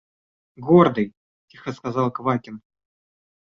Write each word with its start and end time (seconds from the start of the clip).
–Гордый,– 0.65 1.13
тихо 1.47 1.71
сказал 1.73 2.11
Квакин. 2.11 2.61